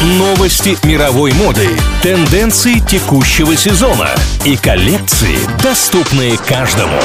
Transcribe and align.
Новости 0.00 0.78
мировой 0.86 1.34
моды, 1.34 1.68
тенденции 2.02 2.78
текущего 2.78 3.54
сезона 3.54 4.08
и 4.46 4.56
коллекции, 4.56 5.36
доступные 5.62 6.38
каждому. 6.38 6.98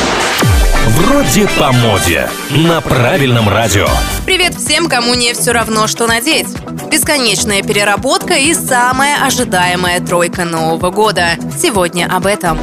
Вроде 0.88 1.46
по 1.60 1.74
моде. 1.74 2.30
На 2.52 2.80
правильном 2.80 3.50
радио. 3.50 3.90
Привет 4.26 4.56
всем, 4.56 4.88
кому 4.88 5.14
не 5.14 5.34
все 5.34 5.52
равно, 5.52 5.88
что 5.88 6.08
надеть. 6.08 6.48
Бесконечная 6.90 7.64
переработка 7.64 8.36
и 8.36 8.54
самая 8.54 9.26
ожидаемая 9.26 10.00
тройка 10.00 10.46
Нового 10.46 10.90
года. 10.90 11.32
Сегодня 11.62 12.06
об 12.10 12.26
этом. 12.26 12.58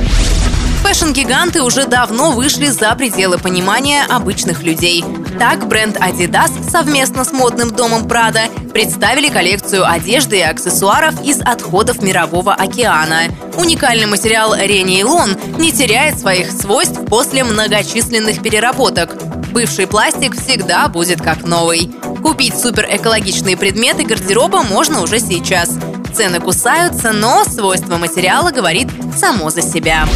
Фэшн-гиганты 0.93 1.63
уже 1.63 1.87
давно 1.87 2.33
вышли 2.33 2.67
за 2.67 2.95
пределы 2.95 3.39
понимания 3.39 4.05
обычных 4.07 4.63
людей. 4.63 5.03
Так, 5.39 5.67
бренд 5.67 5.97
Adidas 5.97 6.71
совместно 6.71 7.25
с 7.25 7.33
модным 7.33 7.71
домом 7.71 8.03
Prada 8.03 8.51
представили 8.73 9.29
коллекцию 9.31 9.91
одежды 9.91 10.41
и 10.41 10.43
аксессуаров 10.43 11.15
из 11.25 11.41
отходов 11.41 12.03
Мирового 12.03 12.53
океана. 12.53 13.23
Уникальный 13.57 14.05
материал 14.05 14.55
ренейлон 14.55 15.35
не 15.57 15.73
теряет 15.73 16.21
своих 16.21 16.51
свойств 16.51 17.01
после 17.07 17.43
многочисленных 17.43 18.43
переработок. 18.43 19.17
Бывший 19.51 19.87
пластик 19.87 20.39
всегда 20.39 20.89
будет 20.89 21.23
как 21.23 21.45
новый. 21.45 21.91
Купить 22.23 22.61
суперэкологичные 22.61 23.57
предметы 23.57 24.05
гардероба 24.05 24.63
можно 24.63 25.01
уже 25.01 25.21
сейчас. 25.21 25.71
Цены 26.15 26.39
кусаются, 26.39 27.13
но 27.13 27.45
свойство 27.45 27.97
материала 27.97 28.51
говорит 28.51 28.91
само 29.17 29.49
за 29.49 29.63
себя. 29.63 30.07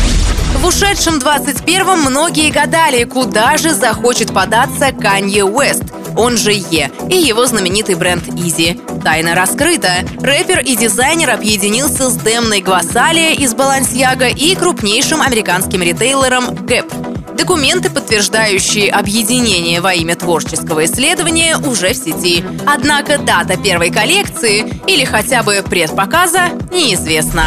В 0.54 0.66
ушедшем 0.66 1.18
21-м 1.18 2.00
многие 2.00 2.50
гадали, 2.50 3.04
куда 3.04 3.56
же 3.56 3.72
захочет 3.74 4.32
податься 4.32 4.92
Канье 4.92 5.44
Уэст, 5.44 5.84
он 6.16 6.36
же 6.36 6.52
Е, 6.52 6.90
и 7.10 7.16
его 7.16 7.46
знаменитый 7.46 7.94
бренд 7.94 8.26
Изи. 8.28 8.80
Тайна 9.04 9.34
раскрыта. 9.34 9.98
Рэпер 10.20 10.60
и 10.60 10.76
дизайнер 10.76 11.30
объединился 11.30 12.08
с 12.08 12.16
Демной 12.16 12.62
Гвасалия 12.62 13.34
из 13.34 13.54
Балансьяга 13.54 14.28
и 14.28 14.54
крупнейшим 14.54 15.20
американским 15.20 15.82
ритейлером 15.82 16.46
Gap. 16.48 16.90
Документы, 17.36 17.90
подтверждающие 17.90 18.90
объединение 18.90 19.82
во 19.82 19.92
имя 19.92 20.16
творческого 20.16 20.86
исследования, 20.86 21.58
уже 21.58 21.92
в 21.92 21.96
сети. 21.96 22.42
Однако 22.66 23.18
дата 23.18 23.58
первой 23.58 23.90
коллекции 23.90 24.80
или 24.86 25.04
хотя 25.04 25.42
бы 25.42 25.62
предпоказа 25.68 26.48
неизвестна. 26.72 27.44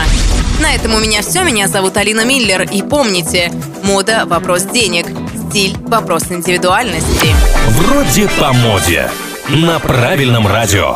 На 0.59 0.75
этом 0.75 0.93
у 0.93 0.99
меня 0.99 1.21
все. 1.21 1.43
Меня 1.43 1.67
зовут 1.67 1.95
Алина 1.97 2.25
Миллер. 2.25 2.63
И 2.63 2.81
помните, 2.81 3.51
мода– 3.83 4.23
вопрос 4.25 4.63
денег, 4.63 5.07
стиль– 5.49 5.77
вопрос 5.87 6.23
индивидуальности. 6.29 7.33
Вроде 7.69 8.27
по 8.39 8.51
моде. 8.53 9.09
На 9.47 9.79
правильном 9.79 10.45
радио. 10.47 10.93